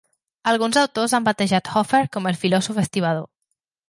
Alguns 0.51 0.77
autors 0.83 1.13
han 1.17 1.27
batejat 1.27 1.69
Hoffer 1.73 1.99
com 2.17 2.31
"el 2.31 2.39
filòsof 2.45 2.81
estibador". 2.85 3.29